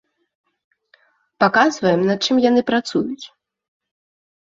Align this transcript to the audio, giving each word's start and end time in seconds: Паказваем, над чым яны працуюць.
Паказваем, 1.45 2.01
над 2.09 2.19
чым 2.27 2.35
яны 2.49 2.61
працуюць. 2.73 3.25